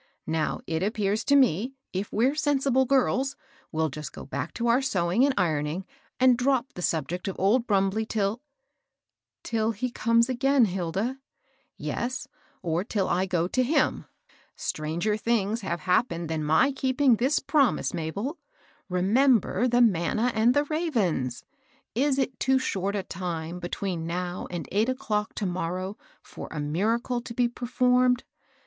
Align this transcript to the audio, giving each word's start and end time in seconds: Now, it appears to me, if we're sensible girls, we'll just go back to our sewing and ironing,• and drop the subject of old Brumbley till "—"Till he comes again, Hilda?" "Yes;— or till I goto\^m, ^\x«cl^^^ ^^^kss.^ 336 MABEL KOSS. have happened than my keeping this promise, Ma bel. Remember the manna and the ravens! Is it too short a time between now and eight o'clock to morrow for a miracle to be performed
Now, 0.25 0.61
it 0.65 0.81
appears 0.81 1.23
to 1.25 1.35
me, 1.35 1.75
if 1.93 2.11
we're 2.11 2.33
sensible 2.33 2.85
girls, 2.85 3.35
we'll 3.71 3.89
just 3.89 4.11
go 4.11 4.25
back 4.25 4.51
to 4.55 4.65
our 4.65 4.81
sewing 4.81 5.23
and 5.23 5.33
ironing,• 5.37 5.81
and 6.19 6.39
drop 6.39 6.73
the 6.73 6.81
subject 6.81 7.27
of 7.27 7.35
old 7.39 7.67
Brumbley 7.67 8.07
till 8.07 8.41
"—"Till 9.43 9.73
he 9.73 9.91
comes 9.91 10.27
again, 10.27 10.65
Hilda?" 10.65 11.19
"Yes;— 11.77 12.27
or 12.63 12.83
till 12.83 13.07
I 13.07 13.27
goto\^m, 13.27 13.63
^\x«cl^^^ 14.05 14.05
^^^kss.^ 14.57 14.71
336 14.73 15.23
MABEL 15.27 15.49
KOSS. 15.51 15.61
have 15.61 15.79
happened 15.81 16.29
than 16.29 16.43
my 16.43 16.71
keeping 16.71 17.17
this 17.17 17.37
promise, 17.37 17.93
Ma 17.93 18.09
bel. 18.09 18.39
Remember 18.89 19.67
the 19.67 19.81
manna 19.81 20.31
and 20.33 20.55
the 20.55 20.63
ravens! 20.63 21.45
Is 21.93 22.17
it 22.17 22.39
too 22.39 22.57
short 22.57 22.95
a 22.95 23.03
time 23.03 23.59
between 23.59 24.07
now 24.07 24.47
and 24.49 24.67
eight 24.71 24.89
o'clock 24.89 25.35
to 25.35 25.45
morrow 25.45 25.95
for 26.23 26.47
a 26.49 26.59
miracle 26.59 27.21
to 27.21 27.35
be 27.35 27.47
performed 27.47 28.23